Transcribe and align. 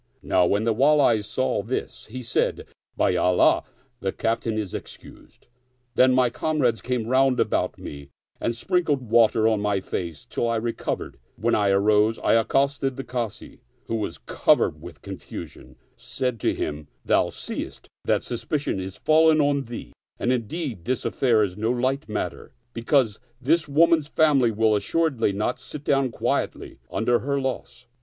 Now 0.23 0.47
when 0.47 0.63
the 0.63 0.73
Wali 0.73 1.21
saw 1.21 1.61
this, 1.61 2.07
he 2.07 2.23
said, 2.23 2.55
^* 2.67 2.67
By 2.97 3.15
Allah, 3.15 3.63
the 3.99 4.11
Captain 4.11 4.57
is 4.57 4.73
excused 4.73 5.45
I" 5.45 5.47
Then 5.93 6.11
my 6.11 6.31
comrades 6.31 6.81
came 6.81 7.05
round 7.05 7.39
about 7.39 7.77
me 7.77 8.09
and 8.39 8.55
sprinkled 8.55 9.11
water 9.11 9.47
on 9.47 9.61
my 9.61 9.79
face 9.79 10.25
till 10.25 10.49
I 10.49 10.55
recovered, 10.55 11.19
when 11.35 11.53
I 11.53 11.69
arose 11.69 12.17
and 12.17 12.35
accosting 12.35 12.95
the 12.95 13.03
Kazi 13.03 13.61
(who 13.85 13.93
was 13.93 14.15
62 14.15 14.25
The 14.25 14.31
Unjust 14.31 14.39
Sentence 14.39 14.45
covered 14.73 14.81
with 14.81 15.01
confusion), 15.03 15.75
said 15.95 16.39
to 16.39 16.55
him," 16.55 16.87
Thou 17.05 17.29
seest 17.29 17.87
that 18.05 18.23
sus 18.23 18.43
picion 18.43 18.79
is 18.79 18.97
fallen 18.97 19.39
on 19.39 19.65
thee, 19.65 19.93
and 20.17 20.31
indeed 20.33 20.85
this 20.85 21.05
affair 21.05 21.43
is 21.43 21.55
no 21.55 21.69
light 21.69 22.09
matter, 22.09 22.53
because 22.73 23.19
this 23.39 23.67
woman's 23.67 24.07
family 24.07 24.49
will 24.49 24.75
assuredly 24.75 25.31
not 25.31 25.59
sit 25.59 25.83
down 25.83 26.09
quietly 26.09 26.79
under 26.89 27.19
her 27.19 27.39
loss." 27.39 27.85